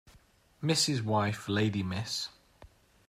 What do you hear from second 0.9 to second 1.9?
wife lady